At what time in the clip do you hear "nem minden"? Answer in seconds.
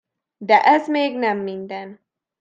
1.17-1.99